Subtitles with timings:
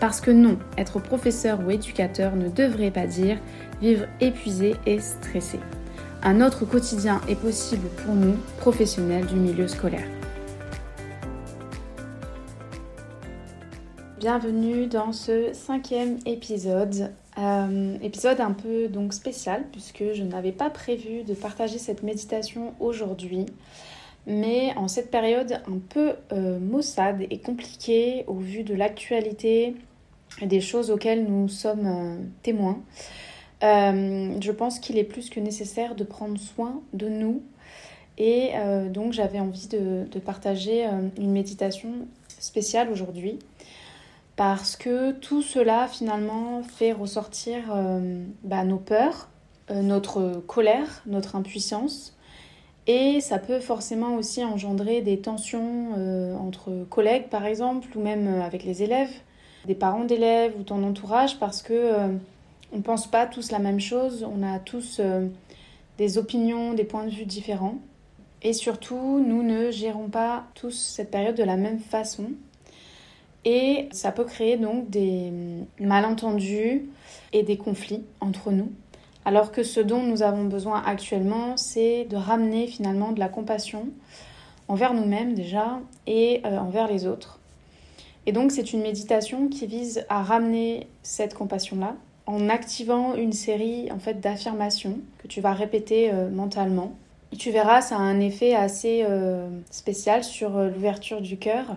[0.00, 3.38] Parce que non, être professeur ou éducateur ne devrait pas dire
[3.80, 5.58] vivre épuisé et stressé.
[6.22, 10.06] Un autre quotidien est possible pour nous, professionnels du milieu scolaire.
[14.20, 17.12] Bienvenue dans ce cinquième épisode.
[17.36, 22.74] Euh, épisode un peu donc spécial puisque je n'avais pas prévu de partager cette méditation
[22.78, 23.46] aujourd'hui.
[24.28, 29.74] Mais en cette période un peu euh, maussade et compliquée au vu de l'actualité
[30.42, 32.80] des choses auxquelles nous sommes euh, témoins,
[33.60, 37.42] je pense qu'il est plus que nécessaire de prendre soin de nous.
[38.16, 38.52] Et
[38.90, 40.84] donc j'avais envie de, partager
[41.16, 41.90] une méditation
[42.38, 43.38] spéciale aujourd'hui
[44.38, 49.28] parce que tout cela finalement fait ressortir euh, bah, nos peurs,
[49.68, 52.16] euh, notre colère, notre impuissance.
[52.88, 58.40] Et ça peut forcément aussi engendrer des tensions euh, entre collègues par exemple, ou même
[58.40, 59.12] avec les élèves,
[59.66, 61.92] des parents d'élèves ou ton entourage, parce que
[62.72, 65.00] on ne pense pas tous la même chose, on a tous
[65.98, 67.76] des opinions, des points de vue différents.
[68.42, 72.30] Et surtout, nous ne gérons pas tous cette période de la même façon.
[73.44, 75.32] Et ça peut créer donc des
[75.80, 76.88] malentendus
[77.32, 78.70] et des conflits entre nous.
[79.24, 83.88] Alors que ce dont nous avons besoin actuellement, c'est de ramener finalement de la compassion
[84.68, 87.38] envers nous-mêmes déjà et euh, envers les autres.
[88.26, 91.94] Et donc c'est une méditation qui vise à ramener cette compassion-là
[92.26, 96.94] en activant une série en fait d'affirmations que tu vas répéter euh, mentalement.
[97.32, 101.76] Et tu verras, ça a un effet assez euh, spécial sur l'ouverture du cœur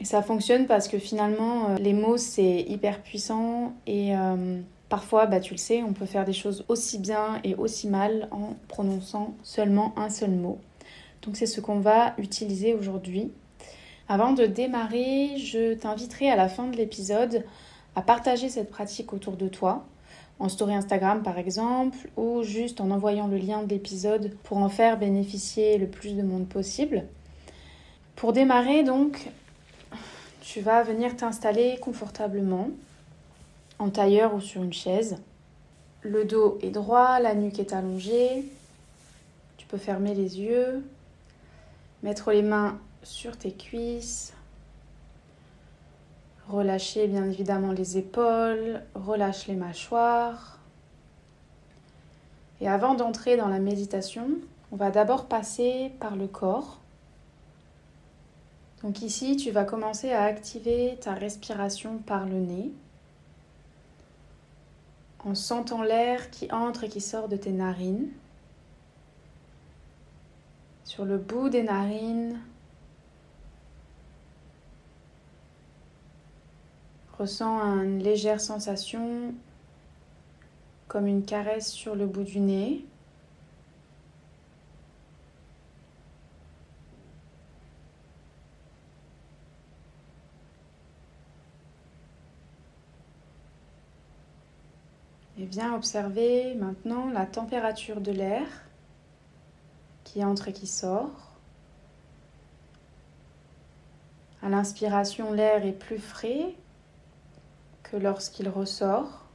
[0.00, 4.12] et ça fonctionne parce que finalement, les mots, c'est hyper puissant et
[4.88, 8.28] parfois, bah, tu le sais, on peut faire des choses aussi bien et aussi mal
[8.30, 10.58] en prononçant seulement un seul mot.
[11.22, 13.30] Donc c'est ce qu'on va utiliser aujourd'hui.
[14.08, 17.44] Avant de démarrer, je t'inviterai à la fin de l'épisode
[17.94, 19.84] à partager cette pratique autour de toi,
[20.38, 24.68] en story Instagram par exemple, ou juste en envoyant le lien de l'épisode pour en
[24.68, 27.04] faire bénéficier le plus de monde possible.
[28.16, 29.28] Pour démarrer donc,
[30.40, 32.70] tu vas venir t'installer confortablement
[33.78, 35.16] en tailleur ou sur une chaise.
[36.02, 38.44] Le dos est droit, la nuque est allongée.
[39.56, 40.84] Tu peux fermer les yeux,
[42.02, 44.32] mettre les mains sur tes cuisses,
[46.48, 50.58] relâcher bien évidemment les épaules, relâche les mâchoires.
[52.60, 54.28] Et avant d'entrer dans la méditation,
[54.72, 56.78] on va d'abord passer par le corps
[58.82, 62.70] donc ici, tu vas commencer à activer ta respiration par le nez
[65.28, 68.08] en sentant l'air qui entre et qui sort de tes narines.
[70.84, 72.40] Sur le bout des narines,
[77.18, 79.34] ressens une légère sensation
[80.86, 82.86] comme une caresse sur le bout du nez.
[95.40, 98.46] Et viens observer maintenant la température de l'air
[100.02, 101.36] qui entre et qui sort.
[104.42, 106.56] À l'inspiration, l'air est plus frais
[107.84, 109.26] que lorsqu'il ressort.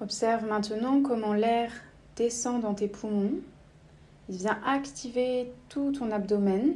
[0.00, 1.72] Observe maintenant comment l'air
[2.14, 3.40] descend dans tes poumons
[4.28, 6.74] il vient activer tout ton abdomen,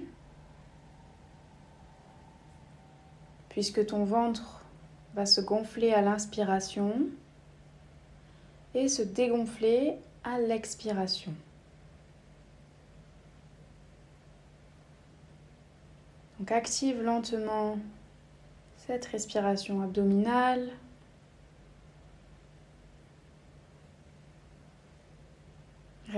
[3.48, 4.62] puisque ton ventre
[5.15, 6.95] va se gonfler à l'inspiration
[8.74, 11.33] et se dégonfler à l'expiration.
[16.39, 17.78] Donc active lentement
[18.77, 20.71] cette respiration abdominale.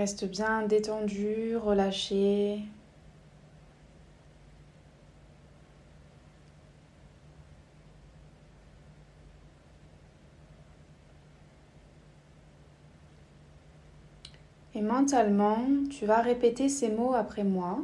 [0.01, 2.57] Reste bien détendu, relâché.
[14.73, 15.59] Et mentalement,
[15.91, 17.77] tu vas répéter ces mots après moi.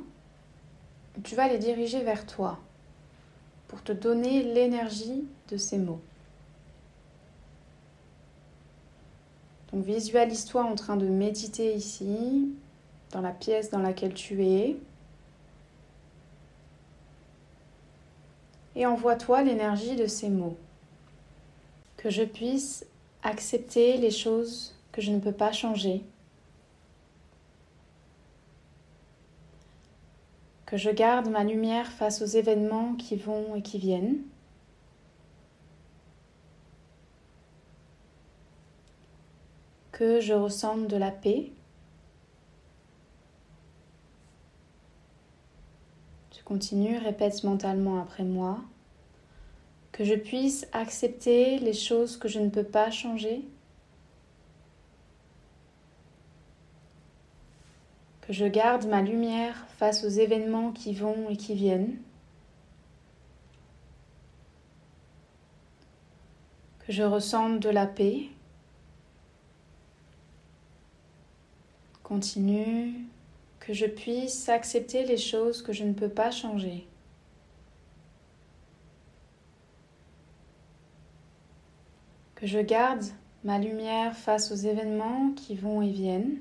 [1.24, 2.58] tu vas les diriger vers toi
[3.68, 6.02] pour te donner l'énergie de ces mots.
[9.72, 12.50] Donc visualise-toi en train de méditer ici,
[13.12, 14.78] dans la pièce dans laquelle tu es.
[18.76, 20.58] Et envoie-toi l'énergie de ces mots.
[21.98, 22.86] Que je puisse
[23.24, 26.04] accepter les choses que je ne peux pas changer.
[30.66, 34.20] Que je garde ma lumière face aux événements qui vont et qui viennent.
[39.98, 41.52] Que je ressente de la paix.
[46.30, 48.60] Tu continues, répète mentalement après moi.
[49.92, 53.44] Que je puisse accepter les choses que je ne peux pas changer.
[58.28, 61.98] que je garde ma lumière face aux événements qui vont et qui viennent,
[66.86, 68.24] que je ressente de la paix.
[72.08, 73.06] Continue,
[73.60, 76.88] que je puisse accepter les choses que je ne peux pas changer.
[82.36, 83.04] Que je garde
[83.44, 86.38] ma lumière face aux événements qui vont et viennent.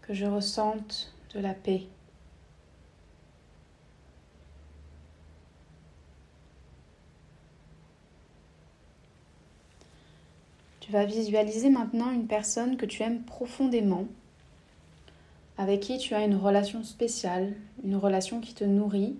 [0.00, 1.86] que je ressente de la paix.
[10.92, 14.04] Tu vas visualiser maintenant une personne que tu aimes profondément,
[15.56, 19.16] avec qui tu as une relation spéciale, une relation qui te nourrit.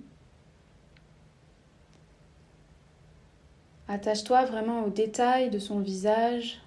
[3.88, 6.60] Attache-toi vraiment aux détails de son visage,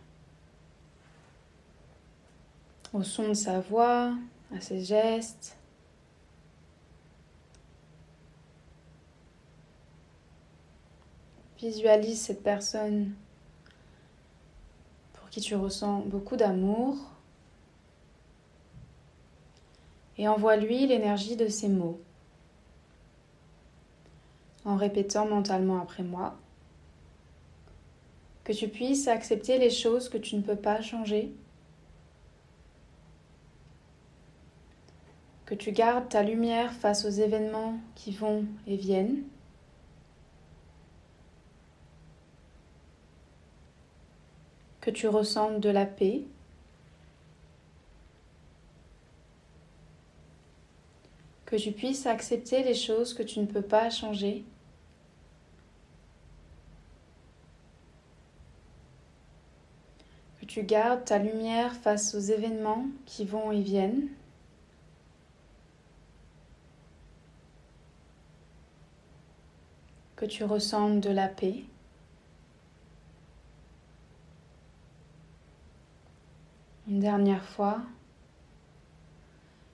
[2.92, 4.12] au son de sa voix,
[4.58, 5.56] à ses gestes.
[11.60, 13.14] Visualise cette personne
[15.36, 16.96] qui tu ressens beaucoup d'amour.
[20.18, 22.00] Et envoie-lui l'énergie de ces mots.
[24.64, 26.38] En répétant mentalement après moi.
[28.46, 31.34] Que tu puisses accepter les choses que tu ne peux pas changer.
[35.46, 39.24] Que tu gardes ta lumière face aux événements qui vont et viennent.
[44.86, 46.22] Que tu ressentes de la paix.
[51.48, 54.44] Que tu puisses accepter les choses que tu ne peux pas changer.
[60.40, 64.10] Que tu gardes ta lumière face aux événements qui vont et viennent.
[70.16, 71.66] que tu ressentes de la paix.
[76.88, 77.82] Une dernière fois,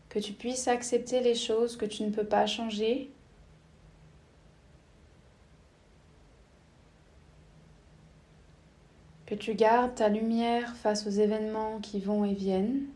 [0.10, 3.10] que tu puisses accepter les choses que tu ne peux pas changer.
[9.26, 12.88] Que tu gardes ta lumière face aux événements qui vont et viennent.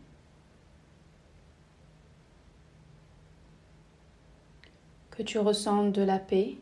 [5.12, 6.58] Que tu ressentes de la paix.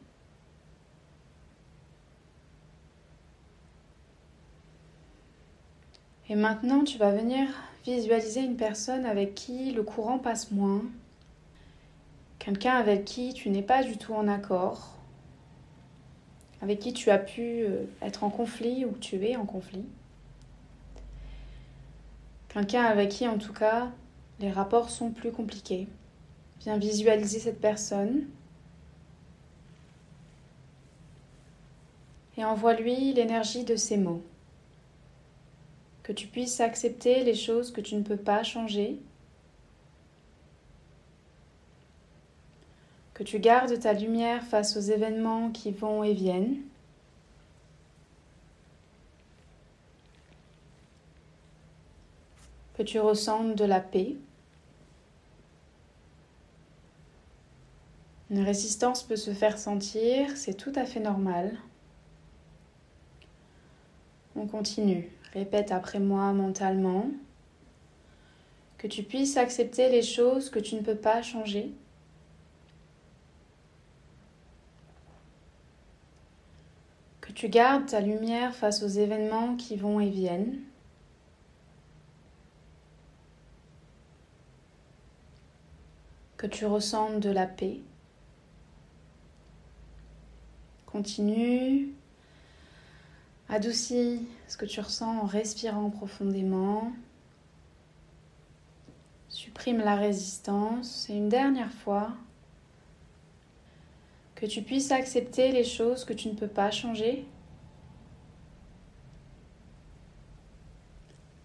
[6.29, 7.49] Et maintenant, tu vas venir
[7.85, 10.83] visualiser une personne avec qui le courant passe moins,
[12.39, 14.97] quelqu'un avec qui tu n'es pas du tout en accord,
[16.63, 19.85] avec qui tu as pu euh, être en conflit ou tu es en conflit,
[22.49, 23.91] quelqu'un avec qui en tout cas
[24.41, 25.87] les rapports sont plus compliqués.
[26.61, 28.25] Viens visualiser cette personne.
[32.37, 34.23] Et envoie-lui l'énergie de ces mots
[36.05, 39.01] que tu puisses accepter les choses que tu ne peux pas changer,
[43.15, 46.63] que tu gardes ta lumière face aux événements qui vont et viennent.
[52.75, 54.17] que tu ressentes de la paix.
[58.31, 61.57] Une résistance peut se faire sentir, c'est tout à fait normal.
[64.35, 65.09] On continue.
[65.35, 67.11] Répète après moi mentalement
[68.79, 71.73] que tu puisses accepter les choses que tu ne peux pas changer.
[77.21, 80.61] Que tu gardes ta lumière face aux événements qui vont et viennent.
[86.45, 87.81] que tu ressentes de la paix.
[90.85, 91.95] Continue.
[93.55, 96.91] Adoucis ce que tu ressens en respirant profondément.
[99.29, 101.09] Supprime la résistance.
[101.09, 102.11] Et une dernière fois,
[104.35, 107.29] que tu puisses accepter les choses que tu ne peux pas changer.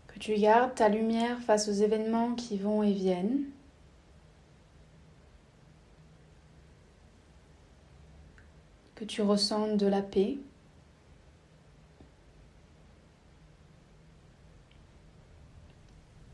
[0.08, 3.44] Que tu gardes ta lumière face aux événements qui vont et viennent.
[8.96, 10.40] Que tu ressentes de la paix.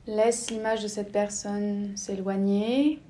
[0.08, 3.02] Laisse l'image de cette personne s'éloigner.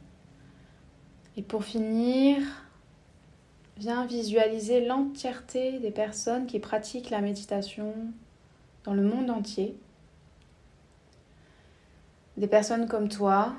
[1.36, 2.42] Et pour finir,
[3.78, 7.94] viens visualiser l'entièreté des personnes qui pratiquent la méditation
[8.86, 9.78] dans le monde entier.
[12.38, 13.54] Des personnes comme toi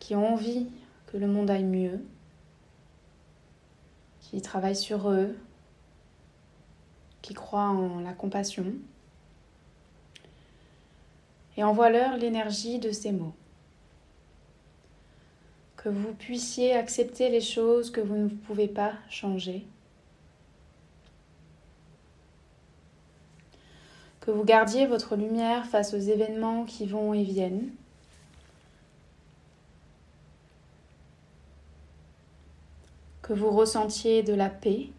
[0.00, 0.66] qui ont envie
[1.06, 2.04] que le monde aille mieux,
[4.20, 5.36] qui travaillent sur eux,
[7.20, 8.66] qui croient en la compassion
[11.56, 13.34] et envoie-leur l'énergie de ces mots.
[15.76, 19.66] Que vous puissiez accepter les choses que vous ne pouvez pas changer.
[24.20, 27.70] Que vous gardiez votre lumière face aux événements qui vont et viennent.
[33.20, 34.90] Que vous ressentiez de la paix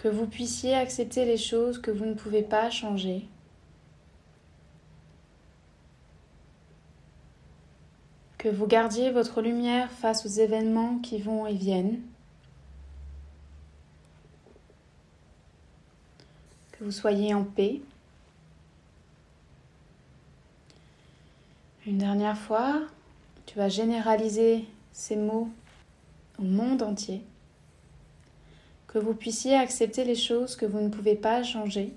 [0.00, 3.28] que vous puissiez accepter les choses que vous ne pouvez pas changer.
[8.38, 12.00] Que vous gardiez votre lumière face aux événements qui vont et viennent.
[16.72, 17.82] Que vous soyez en paix.
[21.86, 22.80] Une dernière fois,
[23.44, 25.50] tu vas généraliser ces mots
[26.38, 27.22] au monde entier
[28.90, 31.94] que vous puissiez accepter les choses que vous ne pouvez pas changer,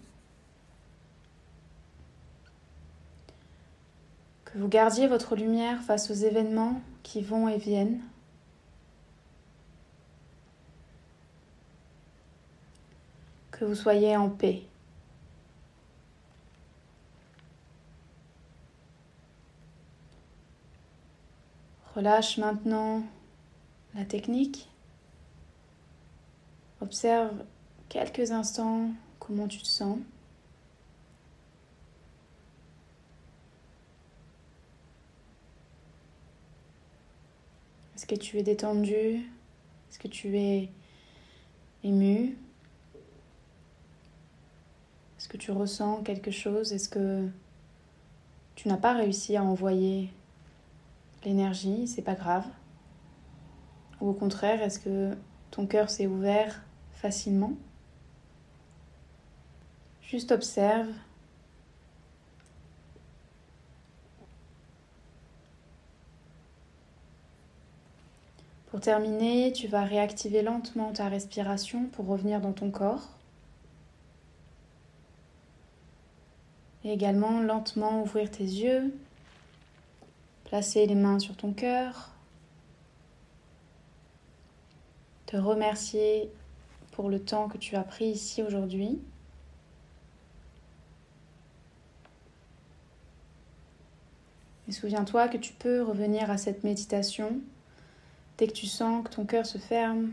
[4.46, 8.00] que vous gardiez votre lumière face aux événements qui vont et viennent,
[13.50, 14.62] que vous soyez en paix.
[21.96, 23.02] Relâche maintenant
[23.96, 24.70] la technique.
[26.84, 27.46] Observe
[27.88, 29.98] quelques instants comment tu te sens.
[37.96, 39.22] Est-ce que tu es détendu?
[39.90, 40.70] Est-ce que tu es
[41.86, 42.36] ému?
[45.18, 46.74] Est-ce que tu ressens quelque chose?
[46.74, 47.30] Est-ce que
[48.56, 50.12] tu n'as pas réussi à envoyer
[51.24, 51.88] l'énergie?
[51.88, 52.46] C'est pas grave.
[54.02, 55.16] Ou au contraire, est-ce que
[55.50, 56.62] ton cœur s'est ouvert
[57.04, 57.52] facilement.
[60.02, 60.88] Juste observe.
[68.68, 73.10] Pour terminer, tu vas réactiver lentement ta respiration pour revenir dans ton corps.
[76.86, 78.96] Et également lentement ouvrir tes yeux,
[80.46, 82.12] placer les mains sur ton cœur,
[85.26, 86.32] te remercier
[86.94, 89.00] pour le temps que tu as pris ici aujourd'hui.
[94.68, 97.42] Et souviens-toi que tu peux revenir à cette méditation
[98.38, 100.12] dès que tu sens que ton cœur se ferme.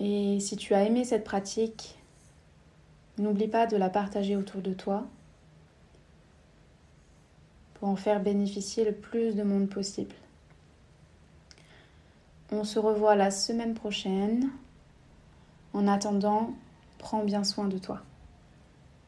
[0.00, 1.98] Et si tu as aimé cette pratique,
[3.18, 5.06] n'oublie pas de la partager autour de toi
[7.74, 10.14] pour en faire bénéficier le plus de monde possible.
[12.52, 14.50] On se revoit la semaine prochaine.
[15.72, 16.52] En attendant,
[16.98, 18.00] prends bien soin de toi.